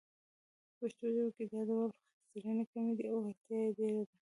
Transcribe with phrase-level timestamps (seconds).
[0.69, 1.89] په پښتو ژبه کې دا ډول
[2.29, 4.15] څیړنې کمې دي او اړتیا یې ډېره ده